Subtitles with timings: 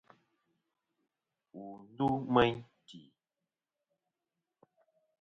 [1.55, 2.55] Wù ndu meyn
[2.87, 2.99] tì.